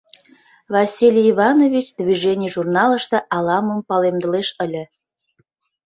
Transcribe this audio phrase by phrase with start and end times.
[0.75, 4.83] Василий Иванович движений журналыште ала мом палемдылеш ыле.